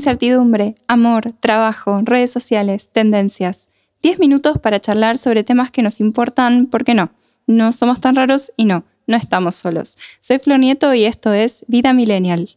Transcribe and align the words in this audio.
incertidumbre, 0.00 0.76
amor, 0.88 1.34
trabajo, 1.40 2.00
redes 2.04 2.30
sociales, 2.30 2.88
tendencias. 2.90 3.68
10 4.02 4.18
minutos 4.18 4.58
para 4.58 4.80
charlar 4.80 5.18
sobre 5.18 5.44
temas 5.44 5.70
que 5.70 5.82
nos 5.82 6.00
importan, 6.00 6.66
porque 6.66 6.94
no, 6.94 7.10
no 7.46 7.70
somos 7.72 8.00
tan 8.00 8.16
raros 8.16 8.50
y 8.56 8.64
no, 8.64 8.84
no 9.06 9.18
estamos 9.18 9.56
solos. 9.56 9.98
Soy 10.20 10.38
Flor 10.38 10.58
Nieto 10.58 10.94
y 10.94 11.04
esto 11.04 11.34
es 11.34 11.66
Vida 11.68 11.92
Millennial. 11.92 12.56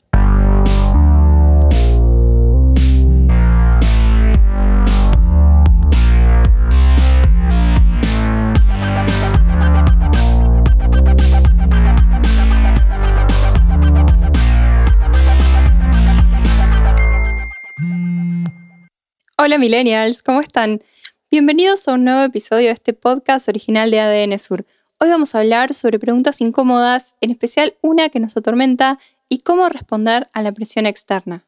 Hola 19.46 19.58
millennials, 19.58 20.24
¿cómo 20.24 20.40
están? 20.40 20.82
Bienvenidos 21.30 21.90
a 21.90 21.96
un 21.96 22.06
nuevo 22.06 22.22
episodio 22.22 22.68
de 22.68 22.72
este 22.72 22.94
podcast 22.94 23.50
original 23.50 23.92
de 23.92 24.00
ADN 24.00 24.40
Sur. 24.40 24.66
Hoy 25.02 25.10
vamos 25.10 25.36
a 25.36 25.40
hablar 25.40 25.74
sobre 25.74 26.00
preguntas 26.00 26.40
incómodas, 26.40 27.18
en 27.20 27.30
especial 27.30 27.76
una 27.82 28.08
que 28.08 28.22
nos 28.22 28.38
atormenta 28.38 29.00
y 29.28 29.40
cómo 29.40 29.68
responder 29.68 30.28
a 30.32 30.44
la 30.44 30.54
presión 30.54 30.86
externa. 30.86 31.46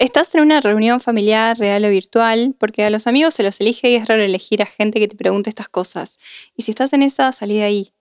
Estás 0.00 0.34
en 0.34 0.42
una 0.42 0.60
reunión 0.60 0.98
familiar, 0.98 1.56
real 1.56 1.84
o 1.84 1.90
virtual, 1.90 2.56
porque 2.58 2.84
a 2.84 2.90
los 2.90 3.06
amigos 3.06 3.34
se 3.34 3.44
los 3.44 3.60
elige 3.60 3.88
y 3.88 3.94
es 3.94 4.08
raro 4.08 4.24
elegir 4.24 4.60
a 4.60 4.66
gente 4.66 4.98
que 4.98 5.06
te 5.06 5.14
pregunte 5.14 5.48
estas 5.48 5.68
cosas. 5.68 6.18
Y 6.56 6.62
si 6.62 6.72
estás 6.72 6.92
en 6.92 7.04
esa, 7.04 7.30
salí 7.30 7.58
de 7.58 7.62
ahí. 7.62 7.92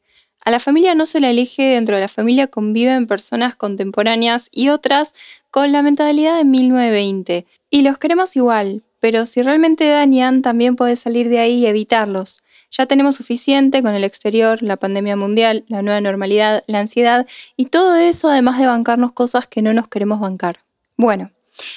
A 0.46 0.50
la 0.50 0.60
familia 0.60 0.96
no 0.96 1.06
se 1.06 1.20
la 1.20 1.30
elige, 1.30 1.62
dentro 1.62 1.94
de 1.94 2.02
la 2.02 2.08
familia 2.08 2.48
conviven 2.48 3.06
personas 3.06 3.56
contemporáneas 3.56 4.50
y 4.52 4.70
otras 4.70 5.14
con 5.52 5.72
la 5.72 5.84
mentalidad 5.84 6.38
de 6.38 6.44
1920. 6.44 7.46
Y 7.70 7.84
los 7.84 8.00
queremos 8.00 8.36
igual, 8.36 8.82
pero 9.02 9.26
si 9.26 9.42
realmente 9.42 9.90
dañan, 9.90 10.44
también 10.44 10.78
puedes 10.78 11.00
salir 11.00 11.28
de 11.28 11.40
ahí 11.40 11.56
y 11.56 11.66
evitarlos. 11.66 12.44
Ya 12.72 12.86
tenemos 12.86 13.16
suficiente 13.16 13.82
con 13.82 13.96
el 13.96 14.06
exterior, 14.06 14.62
la 14.62 14.78
pandemia 14.78 15.18
mundial, 15.18 15.66
la 15.68 15.82
nueva 15.82 16.00
normalidad, 16.00 16.64
la 16.68 16.80
ansiedad 16.80 17.28
y 17.58 17.66
todo 17.66 17.96
eso 17.96 18.30
además 18.30 18.60
de 18.60 18.68
bancarnos 18.68 19.12
cosas 19.12 19.48
que 19.48 19.62
no 19.62 19.74
nos 19.74 19.90
queremos 19.90 20.22
bancar. 20.22 20.60
Bueno, 20.96 21.32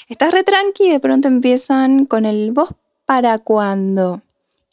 estás 0.09 0.33
re 0.33 0.45
tranqui 0.45 0.85
y 0.85 0.91
de 0.91 1.01
pronto 1.01 1.27
empiezan 1.27 2.05
con 2.05 2.27
el 2.27 2.53
vos 2.53 2.75
para 3.07 3.39
cuándo. 3.39 4.23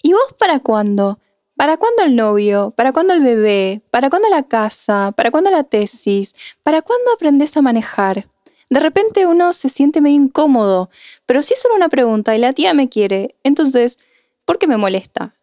¿Y 0.03 0.11
vos 0.11 0.35
para 0.37 0.59
cuándo? 0.59 1.19
¿Para 1.55 1.77
cuándo 1.77 2.03
el 2.03 2.15
novio? 2.15 2.73
¿Para 2.75 2.91
cuándo 2.91 3.13
el 3.13 3.21
bebé? 3.21 3.81
¿Para 3.91 4.09
cuándo 4.09 4.27
la 4.29 4.43
casa? 4.43 5.13
¿Para 5.15 5.31
cuándo 5.31 5.51
la 5.51 5.63
tesis? 5.63 6.35
¿Para 6.63 6.81
cuándo 6.81 7.13
aprendes 7.13 7.55
a 7.55 7.61
manejar? 7.61 8.27
De 8.71 8.79
repente 8.79 9.25
uno 9.25 9.51
se 9.51 9.67
siente 9.67 9.99
medio 9.99 10.15
incómodo, 10.15 10.89
pero 11.25 11.41
si 11.41 11.53
es 11.53 11.61
solo 11.61 11.75
una 11.75 11.89
pregunta 11.89 12.35
y 12.37 12.39
la 12.39 12.53
tía 12.53 12.73
me 12.73 12.87
quiere, 12.87 13.35
entonces, 13.43 13.99
¿por 14.45 14.59
qué 14.59 14.65
me 14.65 14.77
molesta? 14.77 15.35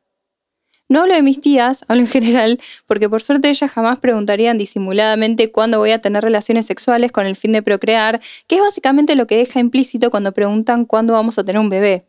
No 0.88 1.02
hablo 1.02 1.12
de 1.12 1.20
mis 1.20 1.38
tías, 1.38 1.84
hablo 1.88 2.00
en 2.00 2.08
general, 2.08 2.58
porque 2.86 3.06
por 3.06 3.20
suerte 3.20 3.50
ellas 3.50 3.70
jamás 3.70 3.98
preguntarían 3.98 4.56
disimuladamente 4.56 5.52
cuándo 5.52 5.78
voy 5.78 5.90
a 5.90 6.00
tener 6.00 6.24
relaciones 6.24 6.64
sexuales 6.64 7.12
con 7.12 7.26
el 7.26 7.36
fin 7.36 7.52
de 7.52 7.62
procrear, 7.62 8.18
que 8.46 8.56
es 8.56 8.62
básicamente 8.62 9.14
lo 9.14 9.26
que 9.26 9.36
deja 9.36 9.60
implícito 9.60 10.10
cuando 10.10 10.32
preguntan 10.32 10.86
cuándo 10.86 11.12
vamos 11.12 11.38
a 11.38 11.44
tener 11.44 11.60
un 11.60 11.68
bebé. 11.68 12.06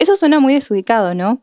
Eso 0.00 0.16
suena 0.16 0.40
muy 0.40 0.54
desubicado, 0.54 1.14
¿no? 1.14 1.42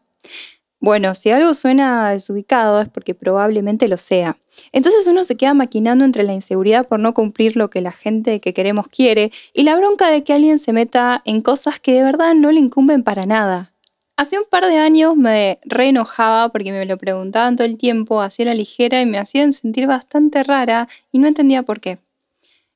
Bueno, 0.79 1.15
si 1.15 1.31
algo 1.31 1.53
suena 1.55 2.11
desubicado 2.11 2.79
es 2.81 2.89
porque 2.89 3.15
probablemente 3.15 3.87
lo 3.87 3.97
sea. 3.97 4.37
Entonces 4.71 5.07
uno 5.07 5.23
se 5.23 5.35
queda 5.35 5.55
maquinando 5.55 6.05
entre 6.05 6.23
la 6.23 6.33
inseguridad 6.33 6.87
por 6.87 6.99
no 6.99 7.13
cumplir 7.13 7.55
lo 7.55 7.69
que 7.69 7.81
la 7.81 7.91
gente 7.91 8.39
que 8.39 8.53
queremos 8.53 8.87
quiere 8.87 9.31
y 9.53 9.63
la 9.63 9.75
bronca 9.75 10.09
de 10.09 10.23
que 10.23 10.33
alguien 10.33 10.59
se 10.59 10.73
meta 10.73 11.21
en 11.25 11.41
cosas 11.41 11.79
que 11.79 11.93
de 11.93 12.03
verdad 12.03 12.35
no 12.35 12.51
le 12.51 12.59
incumben 12.59 13.03
para 13.03 13.25
nada. 13.25 13.73
Hace 14.17 14.37
un 14.39 14.45
par 14.49 14.65
de 14.65 14.77
años 14.77 15.15
me 15.15 15.59
re 15.63 15.89
enojaba 15.89 16.49
porque 16.49 16.71
me 16.71 16.85
lo 16.85 16.97
preguntaban 16.97 17.55
todo 17.55 17.67
el 17.67 17.77
tiempo, 17.77 18.21
hacía 18.21 18.45
la 18.45 18.55
ligera 18.55 19.01
y 19.01 19.05
me 19.05 19.19
hacían 19.19 19.53
sentir 19.53 19.87
bastante 19.87 20.43
rara 20.43 20.87
y 21.11 21.19
no 21.19 21.27
entendía 21.27 21.63
por 21.63 21.79
qué. 21.79 21.99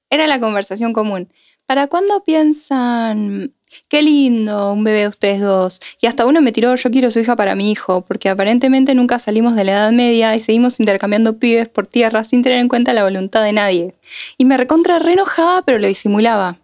Era 0.09 0.28
la 0.28 0.40
conversación 0.40 0.94
común. 0.94 1.30
¿Para 1.66 1.88
cuándo 1.88 2.24
piensan 2.24 3.53
qué 3.88 4.02
lindo, 4.02 4.74
un 4.74 4.84
bebé 4.84 5.02
de 5.02 5.08
ustedes 5.08 5.42
dos. 5.42 5.80
Y 6.02 6.08
hasta 6.08 6.26
uno 6.26 6.42
me 6.42 6.52
tiró, 6.52 6.76
yo 6.76 6.92
quiero 6.92 7.12
su 7.12 7.20
hija 7.20 7.36
para 7.36 7.56
mi 7.56 7.72
hijo, 7.72 8.02
porque 8.02 8.30
aparentemente 8.30 8.96
nunca 8.96 9.20
salimos 9.20 9.56
de 9.56 9.64
la 9.64 9.72
Edad 9.74 9.92
Media 9.92 10.36
y 10.36 10.40
seguimos 10.40 10.80
intercambiando 10.80 11.38
pibes 11.38 11.70
por 11.70 11.88
tierra 11.88 12.24
sin 12.24 12.42
tener 12.42 12.59
en 12.59 12.68
cuenta 12.68 12.94
la 12.94 13.04
voluntad 13.04 13.44
de 13.44 13.54
nadie. 13.54 13.96
Y 14.38 14.46
me 14.46 14.58
recontra 14.58 15.00
re 15.00 15.14
enojaba, 15.14 15.62
pero 15.64 15.80
lo 15.80 15.88
disimulaba. 15.88 16.59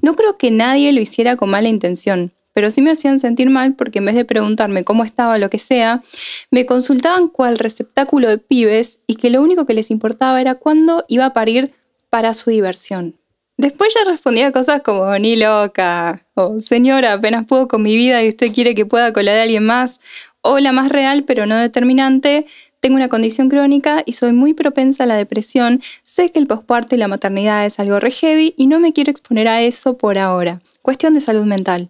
No 0.00 0.16
creo 0.16 0.36
que 0.36 0.50
nadie 0.50 0.92
lo 0.92 1.00
hiciera 1.00 1.36
con 1.36 1.50
mala 1.50 1.68
intención, 1.68 2.32
pero 2.52 2.70
sí 2.70 2.82
me 2.82 2.90
hacían 2.90 3.18
sentir 3.18 3.48
mal 3.50 3.74
porque 3.74 3.98
en 3.98 4.06
vez 4.06 4.14
de 4.14 4.24
preguntarme 4.24 4.84
cómo 4.84 5.04
estaba 5.04 5.38
lo 5.38 5.50
que 5.50 5.58
sea, 5.58 6.02
me 6.50 6.66
consultaban 6.66 7.28
cuál 7.28 7.58
receptáculo 7.58 8.28
de 8.28 8.38
pibes 8.38 9.00
y 9.06 9.16
que 9.16 9.30
lo 9.30 9.42
único 9.42 9.66
que 9.66 9.74
les 9.74 9.90
importaba 9.90 10.40
era 10.40 10.56
cuándo 10.56 11.04
iba 11.08 11.26
a 11.26 11.32
parir 11.32 11.72
para 12.10 12.34
su 12.34 12.50
diversión. 12.50 13.14
Después 13.62 13.94
ya 13.94 14.02
respondía 14.10 14.50
cosas 14.50 14.82
como 14.82 15.16
ni 15.20 15.36
loca, 15.36 16.26
o 16.34 16.58
señora, 16.58 17.12
apenas 17.12 17.46
puedo 17.46 17.68
con 17.68 17.80
mi 17.80 17.94
vida 17.94 18.20
y 18.20 18.28
usted 18.28 18.52
quiere 18.52 18.74
que 18.74 18.86
pueda 18.86 19.12
colar 19.12 19.36
a 19.36 19.42
alguien 19.44 19.64
más, 19.64 20.00
o 20.40 20.58
la 20.58 20.72
más 20.72 20.88
real 20.88 21.22
pero 21.22 21.46
no 21.46 21.56
determinante, 21.56 22.44
tengo 22.80 22.96
una 22.96 23.08
condición 23.08 23.48
crónica 23.48 24.02
y 24.04 24.14
soy 24.14 24.32
muy 24.32 24.52
propensa 24.52 25.04
a 25.04 25.06
la 25.06 25.14
depresión, 25.14 25.80
sé 26.02 26.30
que 26.30 26.40
el 26.40 26.48
posparto 26.48 26.96
y 26.96 26.98
la 26.98 27.06
maternidad 27.06 27.64
es 27.64 27.78
algo 27.78 28.00
re 28.00 28.10
heavy 28.10 28.52
y 28.56 28.66
no 28.66 28.80
me 28.80 28.92
quiero 28.92 29.12
exponer 29.12 29.46
a 29.46 29.62
eso 29.62 29.96
por 29.96 30.18
ahora. 30.18 30.60
Cuestión 30.82 31.14
de 31.14 31.20
salud 31.20 31.44
mental. 31.44 31.88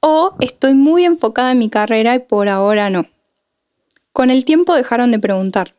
O 0.00 0.34
estoy 0.40 0.74
muy 0.74 1.04
enfocada 1.04 1.52
en 1.52 1.58
mi 1.58 1.70
carrera 1.70 2.16
y 2.16 2.18
por 2.18 2.48
ahora 2.48 2.90
no. 2.90 3.06
Con 4.12 4.30
el 4.30 4.44
tiempo 4.44 4.74
dejaron 4.74 5.12
de 5.12 5.20
preguntar. 5.20 5.76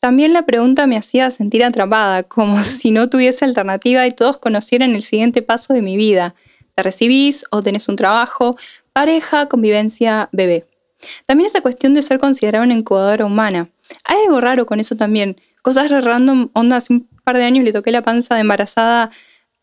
También 0.00 0.32
la 0.32 0.46
pregunta 0.46 0.86
me 0.86 0.96
hacía 0.96 1.30
sentir 1.30 1.62
atrapada, 1.62 2.22
como 2.22 2.64
si 2.64 2.90
no 2.90 3.10
tuviese 3.10 3.44
alternativa 3.44 4.06
y 4.06 4.12
todos 4.12 4.38
conocieran 4.38 4.94
el 4.94 5.02
siguiente 5.02 5.42
paso 5.42 5.74
de 5.74 5.82
mi 5.82 5.96
vida. 5.96 6.34
Te 6.74 6.82
recibís 6.82 7.44
o 7.50 7.62
tenés 7.62 7.88
un 7.88 7.96
trabajo, 7.96 8.56
pareja, 8.94 9.46
convivencia, 9.46 10.30
bebé. 10.32 10.66
También 11.26 11.48
esa 11.48 11.60
cuestión 11.60 11.92
de 11.94 12.02
ser 12.02 12.18
considerada 12.18 12.64
una 12.64 12.74
incubadora 12.74 13.26
humana. 13.26 13.68
Hay 14.04 14.16
algo 14.26 14.40
raro 14.40 14.66
con 14.66 14.80
eso 14.80 14.96
también. 14.96 15.40
Cosas 15.62 15.90
re 15.90 16.00
random, 16.00 16.48
onda, 16.54 16.76
hace 16.76 16.94
un 16.94 17.08
par 17.22 17.36
de 17.36 17.44
años 17.44 17.64
le 17.64 17.72
toqué 17.72 17.90
la 17.90 18.02
panza 18.02 18.34
de 18.34 18.40
embarazada 18.40 19.10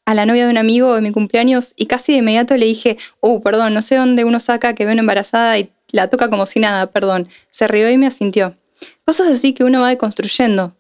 a 0.06 0.14
la 0.14 0.26
novia 0.26 0.46
de 0.46 0.52
un 0.52 0.58
amigo 0.58 0.94
de 0.96 1.02
mi 1.02 1.12
cumpleaños 1.12 1.74
y 1.76 1.88
casi 1.88 2.12
de 2.14 2.20
inmediato 2.20 2.56
le 2.56 2.66
dije, 2.66 2.98
oh, 3.20 3.42
perdón, 3.42 3.74
no 3.74 3.82
sé 3.82 3.96
dónde 3.96 4.24
uno 4.24 4.40
saca 4.40 4.76
que 4.76 4.86
ve 4.86 4.92
una 4.92 5.02
embarazada 5.02 5.58
y 5.58 5.72
la 5.92 6.10
toca 6.10 6.30
como 6.30 6.46
si 6.46 6.60
nada, 6.60 6.92
perdón. 6.92 7.28
Se 7.50 7.68
rió 7.68 7.90
y 7.90 7.98
me 7.98 8.08
asintió. 8.08 8.56
Cosas 9.06 9.28
así 9.28 9.54
que 9.54 9.64
uno 9.64 9.82
va 9.82 9.90
deconstruyendo. 9.90 10.76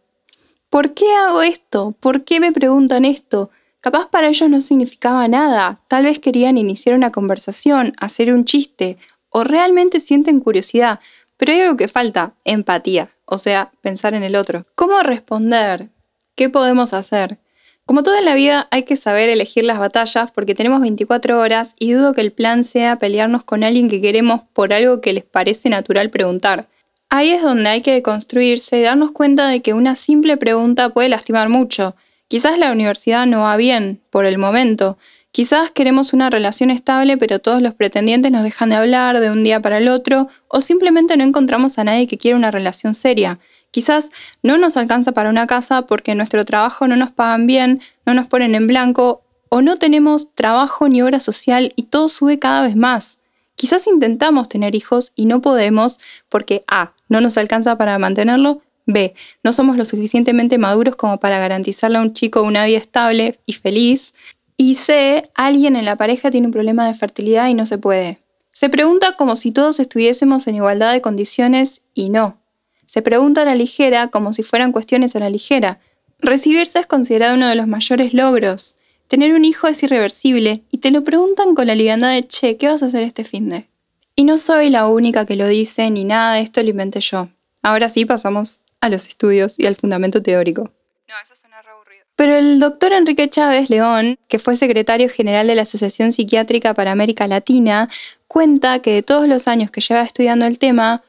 ¿Por 0.69 0.93
qué 0.93 1.05
hago 1.15 1.41
esto? 1.41 1.95
¿Por 1.99 2.23
qué 2.23 2.39
me 2.39 2.51
preguntan 2.51 3.05
esto? 3.05 3.49
Capaz 3.79 4.09
para 4.09 4.27
ellos 4.27 4.49
no 4.49 4.59
significaba 4.59 5.27
nada. 5.27 5.79
Tal 5.87 6.03
vez 6.03 6.19
querían 6.19 6.57
iniciar 6.57 6.95
una 6.95 7.11
conversación, 7.11 7.93
hacer 7.99 8.33
un 8.33 8.43
chiste, 8.43 8.97
o 9.29 9.43
realmente 9.43 9.99
sienten 9.99 10.39
curiosidad. 10.39 10.99
Pero 11.37 11.53
hay 11.53 11.61
algo 11.61 11.77
que 11.77 11.87
falta, 11.87 12.33
empatía, 12.43 13.09
o 13.25 13.37
sea, 13.37 13.71
pensar 13.81 14.13
en 14.13 14.23
el 14.23 14.35
otro. 14.35 14.63
¿Cómo 14.75 14.99
responder? 15.03 15.89
¿Qué 16.35 16.49
podemos 16.49 16.93
hacer? 16.93 17.39
Como 17.85 18.03
toda 18.03 18.19
en 18.19 18.25
la 18.25 18.35
vida 18.35 18.67
hay 18.69 18.83
que 18.83 18.97
saber 18.97 19.29
elegir 19.29 19.63
las 19.63 19.79
batallas 19.79 20.31
porque 20.31 20.53
tenemos 20.53 20.81
24 20.81 21.39
horas 21.39 21.73
y 21.79 21.93
dudo 21.93 22.13
que 22.13 22.19
el 22.19 22.33
plan 22.33 22.65
sea 22.65 22.97
pelearnos 22.97 23.45
con 23.45 23.63
alguien 23.63 23.87
que 23.87 24.01
queremos 24.01 24.41
por 24.51 24.73
algo 24.73 24.99
que 24.99 25.13
les 25.13 25.23
parece 25.23 25.69
natural 25.69 26.09
preguntar. 26.09 26.67
Ahí 27.09 27.29
es 27.29 27.41
donde 27.41 27.69
hay 27.69 27.81
que 27.81 28.01
construirse 28.01 28.79
y 28.79 28.81
darnos 28.81 29.11
cuenta 29.11 29.47
de 29.47 29.61
que 29.61 29.73
una 29.73 29.95
simple 29.95 30.35
pregunta 30.35 30.89
puede 30.89 31.07
lastimar 31.07 31.47
mucho. 31.47 31.95
Quizás 32.27 32.59
la 32.59 32.71
universidad 32.71 33.25
no 33.25 33.43
va 33.43 33.55
bien 33.55 34.01
por 34.09 34.25
el 34.25 34.37
momento. 34.37 34.97
Quizás 35.31 35.71
queremos 35.71 36.11
una 36.11 36.29
relación 36.29 36.69
estable, 36.69 37.15
pero 37.15 37.39
todos 37.39 37.61
los 37.61 37.73
pretendientes 37.73 38.31
nos 38.31 38.43
dejan 38.43 38.71
de 38.71 38.75
hablar 38.75 39.21
de 39.21 39.31
un 39.31 39.43
día 39.43 39.61
para 39.61 39.77
el 39.77 39.87
otro, 39.87 40.27
o 40.49 40.59
simplemente 40.59 41.15
no 41.15 41.23
encontramos 41.23 41.77
a 41.77 41.85
nadie 41.85 42.07
que 42.07 42.17
quiera 42.17 42.35
una 42.35 42.51
relación 42.51 42.93
seria. 42.93 43.39
Quizás 43.71 44.11
no 44.43 44.57
nos 44.57 44.75
alcanza 44.75 45.13
para 45.13 45.29
una 45.29 45.47
casa 45.47 45.83
porque 45.83 46.15
nuestro 46.15 46.43
trabajo 46.43 46.87
no 46.87 46.97
nos 46.97 47.11
pagan 47.11 47.47
bien, 47.47 47.81
no 48.05 48.15
nos 48.15 48.27
ponen 48.27 48.55
en 48.55 48.67
blanco, 48.67 49.21
o 49.49 49.61
no 49.61 49.77
tenemos 49.77 50.33
trabajo 50.35 50.89
ni 50.89 51.01
obra 51.01 51.21
social 51.21 51.71
y 51.77 51.83
todo 51.83 52.09
sube 52.09 52.39
cada 52.39 52.63
vez 52.63 52.75
más. 52.75 53.19
Quizás 53.57 53.87
intentamos 53.87 54.47
tener 54.47 54.75
hijos 54.75 55.13
y 55.15 55.25
no 55.25 55.41
podemos 55.41 55.99
porque 56.29 56.63
A, 56.67 56.93
no 57.09 57.21
nos 57.21 57.37
alcanza 57.37 57.75
para 57.75 57.97
mantenerlo, 57.97 58.61
B, 58.85 59.15
no 59.43 59.51
somos 59.51 59.77
lo 59.77 59.83
suficientemente 59.83 60.59
maduros 60.59 60.95
como 60.95 61.19
para 61.19 61.39
garantizarle 61.39 61.97
a 61.97 62.01
un 62.01 62.13
chico 62.13 62.43
una 62.43 62.65
vida 62.65 62.77
estable 62.77 63.39
y 63.47 63.53
feliz, 63.53 64.13
y 64.57 64.75
C, 64.75 65.29
alguien 65.33 65.75
en 65.75 65.85
la 65.85 65.97
pareja 65.97 66.29
tiene 66.31 66.47
un 66.47 66.53
problema 66.53 66.87
de 66.87 66.93
fertilidad 66.93 67.47
y 67.47 67.55
no 67.55 67.65
se 67.65 67.79
puede. 67.79 68.19
Se 68.51 68.69
pregunta 68.69 69.15
como 69.15 69.35
si 69.35 69.51
todos 69.51 69.79
estuviésemos 69.79 70.47
en 70.47 70.55
igualdad 70.55 70.93
de 70.93 71.01
condiciones 71.01 71.81
y 71.93 72.09
no. 72.09 72.37
Se 72.85 73.01
pregunta 73.01 73.41
a 73.41 73.45
la 73.45 73.55
ligera 73.55 74.07
como 74.07 74.33
si 74.33 74.43
fueran 74.43 74.71
cuestiones 74.71 75.15
a 75.15 75.19
la 75.19 75.29
ligera. 75.29 75.79
Recibirse 76.19 76.79
es 76.79 76.87
considerado 76.87 77.35
uno 77.35 77.49
de 77.49 77.55
los 77.55 77.67
mayores 77.67 78.13
logros. 78.13 78.76
Tener 79.07 79.33
un 79.33 79.45
hijo 79.45 79.67
es 79.67 79.81
irreversible 79.83 80.63
y 80.69 80.79
te 80.79 80.91
lo 80.91 81.03
preguntan 81.03 81.55
con 81.55 81.67
la 81.67 81.75
liviandad 81.75 82.11
de, 82.11 82.27
che, 82.27 82.57
¿qué 82.57 82.67
vas 82.67 82.83
a 82.83 82.87
hacer 82.87 83.03
este 83.03 83.23
fin 83.23 83.49
de? 83.49 83.67
Y 84.15 84.25
no 84.25 84.37
soy 84.37 84.69
la 84.69 84.87
única 84.87 85.25
que 85.25 85.37
lo 85.37 85.47
dice, 85.47 85.89
ni 85.89 86.03
nada 86.03 86.33
de 86.33 86.41
esto 86.41 86.61
lo 86.61 86.69
inventé 86.69 86.99
yo. 86.99 87.29
Ahora 87.61 87.87
sí 87.87 88.03
pasamos 88.03 88.59
a 88.81 88.89
los 88.89 89.07
estudios 89.07 89.57
y 89.59 89.65
al 89.65 89.75
fundamento 89.77 90.21
teórico. 90.21 90.71
No, 91.07 91.13
eso 91.23 91.35
suena 91.35 91.61
re 91.61 91.69
aburrido. 91.69 92.05
Pero 92.17 92.35
el 92.35 92.59
doctor 92.59 92.91
Enrique 92.91 93.29
Chávez 93.29 93.69
León, 93.69 94.17
que 94.27 94.39
fue 94.39 94.57
secretario 94.57 95.07
general 95.07 95.47
de 95.47 95.55
la 95.55 95.61
Asociación 95.61 96.11
Psiquiátrica 96.11 96.73
para 96.73 96.91
América 96.91 97.27
Latina, 97.27 97.89
cuenta 98.27 98.79
que 98.79 98.93
de 98.93 99.03
todos 99.03 99.27
los 99.27 99.47
años 99.47 99.71
que 99.71 99.79
lleva 99.79 100.01
estudiando 100.01 100.45
el 100.45 100.59
tema, 100.59 101.01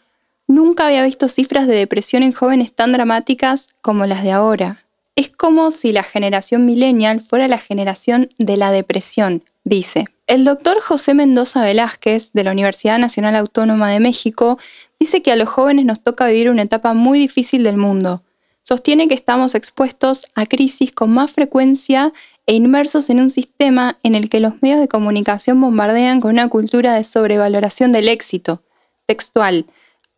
nunca 0.46 0.86
había 0.86 1.02
visto 1.02 1.26
cifras 1.26 1.66
de 1.66 1.74
depresión 1.74 2.22
en 2.22 2.32
jóvenes 2.32 2.72
tan 2.72 2.92
dramáticas 2.92 3.68
como 3.82 4.06
las 4.06 4.22
de 4.22 4.30
ahora. 4.30 4.84
Es 5.18 5.30
como 5.30 5.72
si 5.72 5.90
la 5.90 6.04
generación 6.04 6.64
millennial 6.64 7.20
fuera 7.20 7.48
la 7.48 7.58
generación 7.58 8.28
de 8.38 8.56
la 8.56 8.70
depresión, 8.70 9.42
dice. 9.64 10.04
El 10.28 10.44
doctor 10.44 10.80
José 10.80 11.12
Mendoza 11.12 11.60
Velázquez, 11.60 12.30
de 12.34 12.44
la 12.44 12.52
Universidad 12.52 13.00
Nacional 13.00 13.34
Autónoma 13.34 13.90
de 13.90 13.98
México, 13.98 14.60
dice 15.00 15.20
que 15.20 15.32
a 15.32 15.34
los 15.34 15.48
jóvenes 15.48 15.86
nos 15.86 16.04
toca 16.04 16.28
vivir 16.28 16.50
una 16.50 16.62
etapa 16.62 16.94
muy 16.94 17.18
difícil 17.18 17.64
del 17.64 17.78
mundo. 17.78 18.22
Sostiene 18.62 19.08
que 19.08 19.14
estamos 19.14 19.56
expuestos 19.56 20.28
a 20.36 20.46
crisis 20.46 20.92
con 20.92 21.10
más 21.10 21.32
frecuencia 21.32 22.12
e 22.46 22.54
inmersos 22.54 23.10
en 23.10 23.18
un 23.18 23.30
sistema 23.30 23.98
en 24.04 24.14
el 24.14 24.28
que 24.28 24.38
los 24.38 24.62
medios 24.62 24.78
de 24.78 24.86
comunicación 24.86 25.60
bombardean 25.60 26.20
con 26.20 26.30
una 26.30 26.48
cultura 26.48 26.94
de 26.94 27.02
sobrevaloración 27.02 27.90
del 27.90 28.06
éxito. 28.06 28.62
Textual 29.06 29.66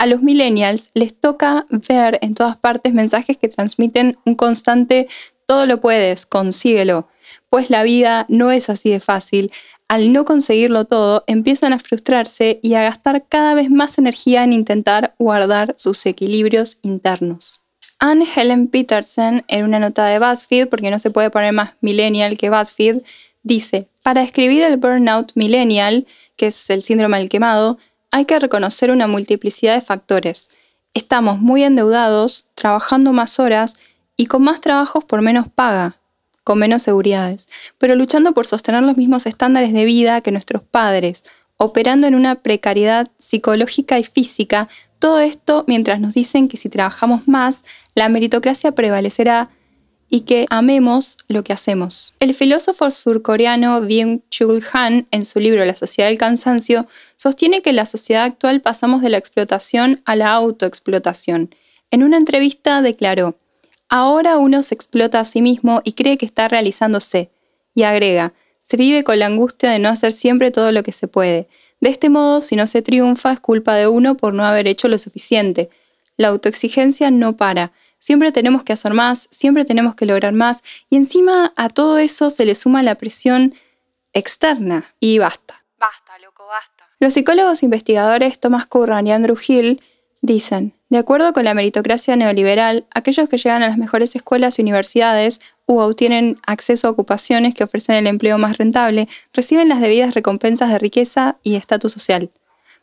a 0.00 0.06
los 0.06 0.22
millennials 0.22 0.88
les 0.94 1.14
toca 1.14 1.66
ver 1.70 2.18
en 2.22 2.34
todas 2.34 2.56
partes 2.56 2.94
mensajes 2.94 3.36
que 3.36 3.48
transmiten 3.48 4.16
un 4.24 4.34
constante 4.34 5.08
todo 5.46 5.66
lo 5.66 5.82
puedes, 5.82 6.24
consíguelo, 6.24 7.06
pues 7.50 7.68
la 7.68 7.82
vida 7.82 8.24
no 8.30 8.50
es 8.50 8.70
así 8.70 8.88
de 8.88 9.00
fácil. 9.00 9.52
Al 9.88 10.14
no 10.14 10.24
conseguirlo 10.24 10.86
todo, 10.86 11.22
empiezan 11.26 11.74
a 11.74 11.78
frustrarse 11.78 12.60
y 12.62 12.74
a 12.74 12.82
gastar 12.82 13.26
cada 13.28 13.52
vez 13.52 13.70
más 13.70 13.98
energía 13.98 14.42
en 14.42 14.54
intentar 14.54 15.14
guardar 15.18 15.74
sus 15.76 16.06
equilibrios 16.06 16.78
internos. 16.80 17.64
Anne 17.98 18.26
Helen 18.34 18.68
Peterson, 18.68 19.44
en 19.48 19.66
una 19.66 19.80
nota 19.80 20.06
de 20.06 20.18
BuzzFeed, 20.18 20.68
porque 20.68 20.90
no 20.90 20.98
se 20.98 21.10
puede 21.10 21.28
poner 21.28 21.52
más 21.52 21.72
millennial 21.82 22.38
que 22.38 22.48
BuzzFeed, 22.48 23.02
dice, 23.42 23.88
para 24.02 24.22
escribir 24.22 24.62
el 24.62 24.78
burnout 24.78 25.32
millennial, 25.34 26.06
que 26.36 26.46
es 26.46 26.70
el 26.70 26.80
síndrome 26.80 27.18
del 27.18 27.28
quemado, 27.28 27.76
hay 28.10 28.24
que 28.24 28.38
reconocer 28.38 28.90
una 28.90 29.06
multiplicidad 29.06 29.74
de 29.74 29.80
factores. 29.80 30.50
Estamos 30.94 31.38
muy 31.38 31.62
endeudados, 31.62 32.46
trabajando 32.54 33.12
más 33.12 33.38
horas 33.38 33.76
y 34.16 34.26
con 34.26 34.42
más 34.42 34.60
trabajos 34.60 35.04
por 35.04 35.22
menos 35.22 35.48
paga, 35.48 35.96
con 36.44 36.58
menos 36.58 36.82
seguridades, 36.82 37.48
pero 37.78 37.94
luchando 37.94 38.32
por 38.34 38.46
sostener 38.46 38.82
los 38.82 38.96
mismos 38.96 39.26
estándares 39.26 39.72
de 39.72 39.84
vida 39.84 40.20
que 40.20 40.32
nuestros 40.32 40.62
padres, 40.62 41.24
operando 41.56 42.06
en 42.06 42.14
una 42.14 42.36
precariedad 42.36 43.08
psicológica 43.18 43.98
y 43.98 44.04
física, 44.04 44.68
todo 44.98 45.20
esto 45.20 45.64
mientras 45.68 46.00
nos 46.00 46.14
dicen 46.14 46.48
que 46.48 46.56
si 46.56 46.68
trabajamos 46.68 47.28
más, 47.28 47.64
la 47.94 48.08
meritocracia 48.08 48.72
prevalecerá 48.72 49.50
y 50.10 50.22
que 50.22 50.46
amemos 50.50 51.18
lo 51.28 51.44
que 51.44 51.52
hacemos. 51.52 52.14
El 52.18 52.34
filósofo 52.34 52.90
surcoreano 52.90 53.80
Byung-Chul 53.80 54.66
Han, 54.72 55.06
en 55.12 55.24
su 55.24 55.38
libro 55.38 55.64
La 55.64 55.76
sociedad 55.76 56.08
del 56.08 56.18
cansancio, 56.18 56.88
sostiene 57.16 57.62
que 57.62 57.70
en 57.70 57.76
la 57.76 57.86
sociedad 57.86 58.24
actual 58.24 58.60
pasamos 58.60 59.02
de 59.02 59.08
la 59.08 59.18
explotación 59.18 60.02
a 60.04 60.16
la 60.16 60.32
autoexplotación. 60.32 61.54
En 61.92 62.02
una 62.02 62.16
entrevista 62.16 62.82
declaró, 62.82 63.38
Ahora 63.88 64.38
uno 64.38 64.62
se 64.62 64.74
explota 64.74 65.20
a 65.20 65.24
sí 65.24 65.42
mismo 65.42 65.80
y 65.84 65.92
cree 65.92 66.18
que 66.18 66.26
está 66.26 66.48
realizándose. 66.48 67.30
Y 67.74 67.84
agrega, 67.84 68.34
se 68.60 68.76
vive 68.76 69.02
con 69.02 69.18
la 69.18 69.26
angustia 69.26 69.70
de 69.70 69.78
no 69.78 69.88
hacer 69.88 70.12
siempre 70.12 70.50
todo 70.50 70.70
lo 70.70 70.82
que 70.82 70.92
se 70.92 71.08
puede. 71.08 71.48
De 71.80 71.88
este 71.88 72.08
modo, 72.08 72.40
si 72.40 72.56
no 72.56 72.66
se 72.66 72.82
triunfa, 72.82 73.32
es 73.32 73.40
culpa 73.40 73.74
de 73.74 73.88
uno 73.88 74.16
por 74.16 74.34
no 74.34 74.44
haber 74.44 74.68
hecho 74.68 74.86
lo 74.86 74.98
suficiente. 74.98 75.70
La 76.16 76.28
autoexigencia 76.28 77.10
no 77.10 77.36
para 77.36 77.72
siempre 78.00 78.32
tenemos 78.32 78.64
que 78.64 78.72
hacer 78.72 78.92
más, 78.92 79.28
siempre 79.30 79.64
tenemos 79.64 79.94
que 79.94 80.06
lograr 80.06 80.32
más 80.32 80.64
y 80.88 80.96
encima 80.96 81.52
a 81.54 81.68
todo 81.68 81.98
eso 81.98 82.30
se 82.30 82.44
le 82.44 82.56
suma 82.56 82.82
la 82.82 82.96
presión 82.96 83.54
externa 84.12 84.92
y 84.98 85.18
basta. 85.18 85.64
Basta, 85.78 86.18
loco, 86.18 86.44
basta. 86.48 86.88
Los 86.98 87.14
psicólogos 87.14 87.62
investigadores 87.62 88.40
Thomas 88.40 88.66
Curran 88.66 89.06
y 89.06 89.12
Andrew 89.12 89.38
Hill 89.46 89.80
dicen, 90.22 90.74
de 90.88 90.98
acuerdo 90.98 91.32
con 91.32 91.44
la 91.44 91.54
meritocracia 91.54 92.16
neoliberal, 92.16 92.86
aquellos 92.90 93.28
que 93.28 93.38
llegan 93.38 93.62
a 93.62 93.68
las 93.68 93.78
mejores 93.78 94.16
escuelas 94.16 94.58
y 94.58 94.62
universidades 94.62 95.40
u 95.66 95.78
obtienen 95.78 96.38
acceso 96.46 96.88
a 96.88 96.90
ocupaciones 96.90 97.54
que 97.54 97.62
ofrecen 97.62 97.94
el 97.94 98.08
empleo 98.08 98.36
más 98.38 98.58
rentable, 98.58 99.08
reciben 99.32 99.68
las 99.68 99.80
debidas 99.80 100.14
recompensas 100.14 100.70
de 100.70 100.80
riqueza 100.80 101.36
y 101.44 101.54
estatus 101.54 101.92
social. 101.92 102.30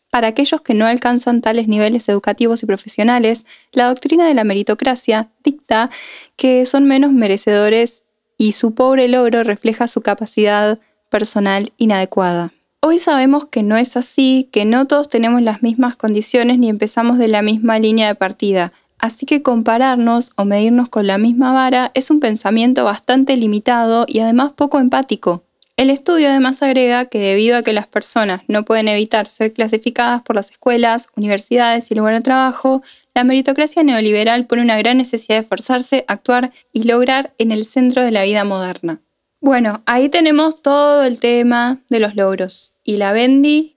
Para 0.09 0.29
aquellos 0.29 0.61
que 0.61 0.73
no 0.73 0.85
alcanzan 0.85 1.41
tales 1.41 1.67
niveles 1.67 2.07
educativos 2.07 2.63
y 2.63 2.65
profesionales, 2.65 3.45
la 3.71 3.87
doctrina 3.87 4.27
de 4.27 4.33
la 4.33 4.43
meritocracia 4.43 5.29
dicta 5.43 5.89
que 6.35 6.65
son 6.65 6.85
menos 6.85 7.11
merecedores 7.11 8.03
y 8.37 8.53
su 8.53 8.73
pobre 8.73 9.07
logro 9.07 9.43
refleja 9.43 9.87
su 9.87 10.01
capacidad 10.01 10.79
personal 11.09 11.73
inadecuada. 11.77 12.51
Hoy 12.79 12.99
sabemos 12.99 13.45
que 13.45 13.63
no 13.63 13.75
es 13.75 13.97
así, 13.97 14.47
que 14.51 14.63
no 14.63 14.85
todos 14.85 15.09
tenemos 15.09 15.41
las 15.41 15.63
mismas 15.63 15.95
condiciones 15.95 16.59
ni 16.59 16.69
empezamos 16.69 17.17
de 17.17 17.27
la 17.27 17.41
misma 17.41 17.79
línea 17.79 18.07
de 18.07 18.15
partida, 18.15 18.71
así 18.99 19.25
que 19.25 19.41
compararnos 19.41 20.31
o 20.35 20.45
medirnos 20.45 20.87
con 20.87 21.07
la 21.07 21.17
misma 21.17 21.53
vara 21.53 21.91
es 21.95 22.11
un 22.11 22.19
pensamiento 22.19 22.83
bastante 22.83 23.35
limitado 23.35 24.05
y 24.07 24.19
además 24.19 24.53
poco 24.53 24.79
empático. 24.79 25.43
El 25.77 25.91
estudio 25.91 26.29
además 26.29 26.63
agrega 26.63 27.05
que 27.05 27.19
debido 27.19 27.55
a 27.55 27.61
que 27.61 27.71
las 27.71 27.85
personas 27.85 28.41
no 28.47 28.65
pueden 28.65 28.87
evitar 28.87 29.27
ser 29.27 29.53
clasificadas 29.53 30.23
por 30.23 30.35
las 30.35 30.49
escuelas, 30.49 31.09
universidades 31.15 31.91
y 31.91 31.95
lugar 31.95 32.15
de 32.15 32.21
trabajo, 32.21 32.81
la 33.13 33.23
meritocracia 33.23 33.83
neoliberal 33.83 34.47
pone 34.47 34.63
una 34.63 34.79
gran 34.79 34.97
necesidad 34.97 35.35
de 35.35 35.41
esforzarse, 35.41 36.03
actuar 36.07 36.51
y 36.73 36.83
lograr 36.83 37.35
en 37.37 37.51
el 37.51 37.63
centro 37.63 38.01
de 38.01 38.09
la 38.09 38.23
vida 38.23 38.43
moderna. 38.43 39.01
Bueno, 39.39 39.83
ahí 39.85 40.09
tenemos 40.09 40.63
todo 40.63 41.03
el 41.03 41.19
tema 41.19 41.77
de 41.89 41.99
los 41.99 42.15
logros. 42.15 42.73
¿Y 42.83 42.97
la 42.97 43.11
Bendy? 43.11 43.75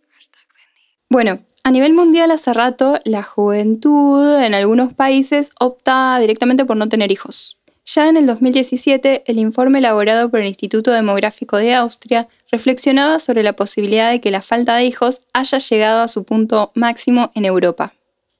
Bueno, 1.11 1.41
a 1.64 1.70
nivel 1.70 1.93
mundial 1.93 2.31
hace 2.31 2.55
rato 2.55 2.99
la 3.05 3.23
juventud 3.23 4.43
en 4.43 4.55
algunos 4.55 4.94
países 4.94 5.50
opta 5.61 6.19
directamente 6.19 6.64
por 6.64 6.79
no 6.79 6.88
tener 6.88 7.12
hijos. 7.12 7.60
Ya 7.93 8.09
en 8.09 8.17
el 8.17 8.25
2017, 8.25 9.25
el 9.27 9.39
informe 9.41 9.81
elaborado 9.81 10.31
por 10.31 10.39
el 10.39 10.47
Instituto 10.47 10.93
Demográfico 10.93 11.57
de 11.57 11.75
Austria 11.75 12.29
reflexionaba 12.53 13.19
sobre 13.19 13.43
la 13.43 13.55
posibilidad 13.55 14.13
de 14.13 14.21
que 14.21 14.31
la 14.31 14.43
falta 14.43 14.77
de 14.77 14.85
hijos 14.85 15.23
haya 15.33 15.59
llegado 15.59 16.03
a 16.03 16.06
su 16.06 16.23
punto 16.23 16.70
máximo 16.77 17.32
en 17.35 17.47
Europa. 17.47 17.94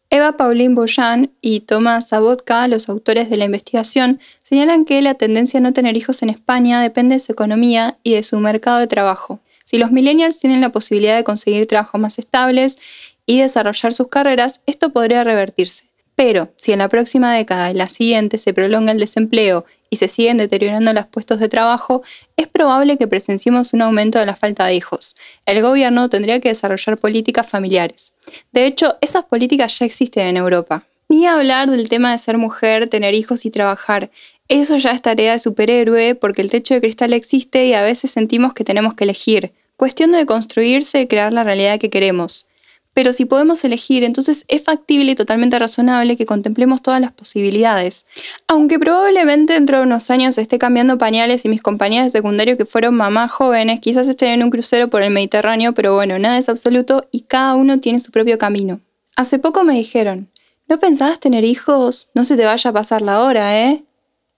Eva 0.09 0.37
Pauline 0.37 0.77
Boyan 0.77 1.33
y 1.41 1.61
Thomas 1.61 2.11
Sabotka, 2.11 2.69
los 2.69 2.89
autores 2.89 3.29
de 3.29 3.39
la 3.39 3.47
investigación, 3.47 4.21
señalan 4.45 4.85
que 4.85 5.03
la 5.03 5.15
tendencia 5.15 5.59
a 5.59 5.63
no 5.63 5.73
tener 5.73 5.97
hijos 5.97 6.23
en 6.23 6.31
España 6.31 6.81
depende 6.81 7.17
de 7.17 7.21
su 7.21 7.33
economía 7.33 7.99
y 8.05 8.15
de 8.15 8.23
su 8.23 8.39
mercado 8.39 8.79
de 8.79 8.87
trabajo. 8.87 9.41
Si 9.65 9.79
los 9.79 9.91
millennials 9.91 10.39
tienen 10.39 10.61
la 10.61 10.71
posibilidad 10.71 11.17
de 11.17 11.25
conseguir 11.25 11.67
trabajos 11.67 12.01
más 12.01 12.21
estables 12.21 12.79
y 13.27 13.41
desarrollar 13.41 13.95
sus 13.95 14.07
carreras, 14.07 14.61
esto 14.67 14.91
podría 14.91 15.25
revertirse. 15.25 15.90
Pero 16.23 16.53
si 16.55 16.73
en 16.73 16.81
la 16.81 16.91
próxima 16.91 17.35
década 17.35 17.71
y 17.71 17.75
la 17.75 17.89
siguiente 17.89 18.37
se 18.37 18.53
prolonga 18.53 18.93
el 18.93 18.99
desempleo 18.99 19.65
y 19.89 19.97
se 19.97 20.07
siguen 20.07 20.37
deteriorando 20.37 20.93
los 20.93 21.07
puestos 21.07 21.41
de 21.41 21.49
trabajo, 21.49 22.03
es 22.37 22.47
probable 22.47 22.99
que 22.99 23.09
presenciemos 23.09 23.73
un 23.73 23.81
aumento 23.81 24.19
de 24.19 24.27
la 24.27 24.37
falta 24.37 24.67
de 24.67 24.75
hijos. 24.75 25.17
El 25.47 25.63
gobierno 25.63 26.11
tendría 26.11 26.39
que 26.39 26.51
desarrollar 26.51 26.99
políticas 26.99 27.49
familiares. 27.49 28.13
De 28.53 28.67
hecho, 28.67 28.99
esas 29.01 29.25
políticas 29.25 29.79
ya 29.79 29.87
existen 29.87 30.27
en 30.27 30.37
Europa. 30.37 30.83
Ni 31.09 31.27
hablar 31.27 31.71
del 31.71 31.89
tema 31.89 32.13
de 32.13 32.19
ser 32.19 32.37
mujer, 32.37 32.89
tener 32.89 33.15
hijos 33.15 33.47
y 33.47 33.51
trabajar. 33.51 34.11
Eso 34.49 34.77
ya 34.77 34.91
es 34.91 35.01
tarea 35.01 35.33
de 35.33 35.39
superhéroe 35.39 36.17
porque 36.17 36.43
el 36.43 36.51
techo 36.51 36.75
de 36.75 36.83
cristal 36.83 37.15
existe 37.15 37.65
y 37.65 37.73
a 37.73 37.81
veces 37.81 38.11
sentimos 38.11 38.53
que 38.53 38.63
tenemos 38.63 38.93
que 38.93 39.05
elegir. 39.05 39.55
Cuestión 39.79 40.13
de 40.13 40.27
construirse 40.27 41.01
y 41.01 41.07
crear 41.07 41.33
la 41.33 41.45
realidad 41.45 41.81
que 41.81 41.89
queremos. 41.89 42.50
Pero 42.93 43.13
si 43.13 43.25
podemos 43.25 43.65
elegir, 43.65 44.03
entonces 44.03 44.45
es 44.49 44.65
factible 44.65 45.13
y 45.13 45.15
totalmente 45.15 45.59
razonable 45.59 46.17
que 46.17 46.27
contemplemos 46.27 46.83
todas 46.83 47.01
las 47.01 47.13
posibilidades. 47.13 48.07
Aunque 48.49 48.79
probablemente 48.79 49.53
dentro 49.53 49.79
de 49.79 49.85
unos 49.85 50.11
años 50.11 50.39
esté 50.39 50.59
cambiando 50.59 50.99
pañales 50.99 51.45
y 51.45 51.49
mis 51.49 51.63
compañeras 51.63 52.07
de 52.07 52.19
secundario 52.19 52.57
que 52.57 52.67
fueron 52.67 52.97
mamás 52.97 53.31
jóvenes 53.31 53.81
quizás 53.81 54.09
estén 54.09 54.33
en 54.33 54.43
un 54.43 54.51
crucero 54.51 54.91
por 54.91 55.03
el 55.03 55.13
Mediterráneo, 55.13 55.73
pero 55.73 55.95
bueno, 55.95 56.19
nada 56.19 56.39
es 56.39 56.49
absoluto 56.49 57.07
y 57.13 57.21
cada 57.23 57.55
uno 57.55 57.79
tiene 57.79 58.01
su 58.01 58.11
propio 58.11 58.39
camino. 58.39 58.81
Hace 59.15 59.39
poco 59.39 59.63
me 59.63 59.75
dijeron, 59.75 60.29
¿no 60.69 60.81
pensabas 60.81 61.21
tener 61.21 61.45
hijos? 61.45 62.09
No 62.15 62.25
se 62.25 62.37
te 62.37 62.45
vaya 62.45 62.71
a 62.71 62.73
pasar 62.73 63.03
la 63.03 63.23
hora, 63.23 63.67
¿eh? 63.67 63.85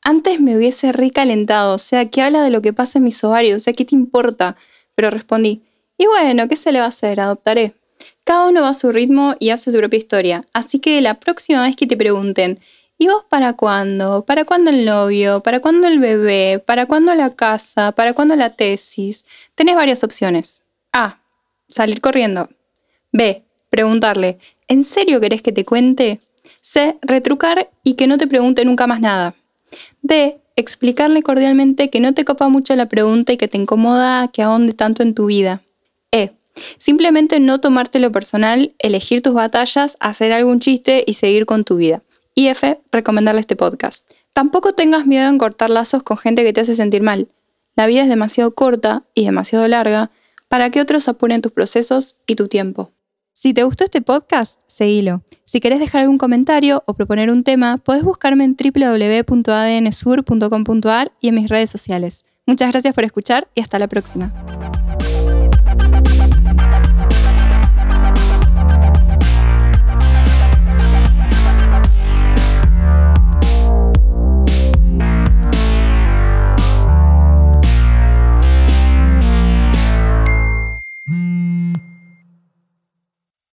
Antes 0.02 0.40
me 0.40 0.56
hubiese 0.56 0.92
recalentado, 0.92 1.76
o 1.76 1.78
sea, 1.78 2.06
¿qué 2.11 2.23
habla 2.23 2.42
de 2.42 2.50
lo 2.50 2.61
que 2.61 2.73
pasa 2.73 2.99
en 2.99 3.04
mis 3.04 3.23
ovarios? 3.23 3.56
O 3.56 3.61
sea, 3.61 3.73
¿qué 3.73 3.85
te 3.85 3.94
importa? 3.94 4.56
Pero 4.94 5.11
respondí, 5.11 5.62
y 5.97 6.06
bueno, 6.06 6.49
¿qué 6.49 6.56
se 6.56 6.73
le 6.73 6.80
va 6.80 6.87
a 6.87 6.88
hacer? 6.88 7.21
Adoptaré. 7.21 7.75
Cada 8.25 8.49
uno 8.49 8.62
va 8.62 8.69
a 8.71 8.75
su 8.75 8.93
ritmo 8.93 9.35
y 9.38 9.50
hace 9.50 9.71
su 9.71 9.79
propia 9.79 9.99
historia, 9.99 10.45
así 10.52 10.79
que 10.79 11.00
la 11.00 11.14
próxima 11.14 11.62
vez 11.62 11.76
que 11.76 11.87
te 11.87 11.97
pregunten, 11.97 12.61
¿Y 13.02 13.09
vos 13.09 13.25
para 13.29 13.55
cuándo? 13.55 14.25
¿Para 14.25 14.45
cuándo 14.45 14.71
el 14.71 14.85
novio? 14.85 15.41
¿Para 15.41 15.59
cuándo 15.59 15.88
el 15.88 15.99
bebé? 15.99 16.62
¿Para 16.64 16.87
cuándo 16.87 17.12
la 17.17 17.35
casa? 17.35 17.91
¿Para 17.91 18.14
cuándo 18.14 18.37
la 18.37 18.50
tesis? 18.50 19.25
Tenés 19.57 19.75
varias 19.75 20.05
opciones. 20.05 20.62
A. 20.93 21.19
Salir 21.67 22.00
corriendo. 22.00 22.49
B. 23.11 23.43
Preguntarle, 23.71 24.38
¿en 24.69 24.85
serio 24.85 25.21
querés 25.21 25.43
que 25.43 25.50
te 25.50 25.64
cuente? 25.64 26.21
C. 26.61 26.97
Retrucar 27.02 27.71
y 27.83 27.95
que 27.95 28.07
no 28.07 28.19
te 28.19 28.29
pregunte 28.29 28.64
nunca 28.64 28.87
más 28.87 29.00
nada. 29.00 29.35
D. 30.02 30.38
Explicarle 30.55 31.25
cordialmente 31.25 31.91
que 31.91 31.99
no 31.99 32.14
te 32.14 32.25
copa 32.25 32.49
mucho 32.49 32.76
la 32.76 32.87
pregunta 32.87 33.33
y 33.33 33.37
que 33.37 33.49
te 33.49 33.59
incomoda 33.59 34.29
que 34.29 34.43
ahonde 34.43 34.75
tanto 34.75 35.02
en 35.02 35.14
tu 35.14 35.26
vida. 35.26 35.62
Simplemente 36.78 37.40
no 37.40 37.61
tomártelo 37.61 38.12
personal, 38.12 38.75
elegir 38.78 39.23
tus 39.23 39.35
batallas, 39.35 39.97
hacer 40.00 40.32
algún 40.32 40.61
chiste 40.61 41.04
y 41.06 41.14
seguir 41.14 41.47
con 41.47 41.64
tu 41.64 41.76
vida. 41.76 42.02
Y 42.35 42.49
F. 42.49 42.80
Recomendarle 42.90 43.40
este 43.40 43.56
podcast. 43.56 44.11
Tampoco 44.32 44.73
tengas 44.73 45.06
miedo 45.06 45.28
en 45.28 45.38
cortar 45.38 45.71
lazos 45.71 46.02
con 46.02 46.16
gente 46.16 46.42
que 46.44 46.52
te 46.52 46.62
hace 46.62 46.75
sentir 46.75 47.02
mal. 47.02 47.28
La 47.75 47.87
vida 47.87 48.02
es 48.02 48.09
demasiado 48.09 48.54
corta 48.54 49.04
y 49.14 49.25
demasiado 49.25 49.66
larga 49.68 50.11
para 50.49 50.71
que 50.71 50.80
otros 50.80 51.06
apuren 51.09 51.40
tus 51.40 51.52
procesos 51.52 52.16
y 52.26 52.35
tu 52.35 52.49
tiempo. 52.49 52.90
Si 53.32 53.54
te 53.54 53.62
gustó 53.64 53.85
este 53.85 54.02
podcast, 54.02 54.61
seguilo. 54.66 55.23
Si 55.44 55.61
querés 55.61 55.80
dejar 55.80 56.02
algún 56.02 56.18
comentario 56.18 56.85
o 56.87 56.92
proponer 56.94 57.30
un 57.30 57.44
tema, 57.44 57.78
podés 57.78 58.04
buscarme 58.04 58.44
en 58.44 58.56
www.adnsur.com.ar 58.56 61.12
y 61.21 61.28
en 61.28 61.35
mis 61.35 61.49
redes 61.49 61.71
sociales. 61.71 62.26
Muchas 62.47 62.71
gracias 62.71 62.94
por 62.94 63.04
escuchar 63.04 63.49
y 63.54 63.62
hasta 63.62 63.78
la 63.78 63.88
próxima. 63.88 64.62